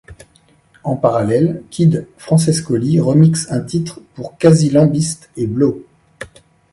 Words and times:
En 0.83 0.95
parallèle, 0.95 1.61
Kid 1.69 2.07
Francescoli 2.17 2.99
remixe 2.99 3.51
un 3.51 3.59
titre 3.61 4.01
pour 4.15 4.35
Kazy 4.39 4.71
Lambist 4.71 5.29
et 5.37 5.45
Blow. 5.45 5.85